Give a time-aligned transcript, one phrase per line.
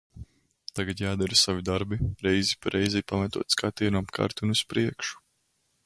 [0.77, 1.99] Tagad jādara savi darbi,
[2.29, 5.25] reizi pa reizei pametot skatienu apkārt un uz priekšu.